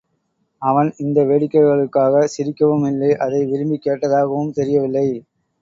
[0.61, 5.07] அவன் இந்த வேடிக்கைகளுக்காகச் சிரிக்கவும் இல்லை அதை விரும்பிக் கேட்டதாகவும் தெரியவில்லை.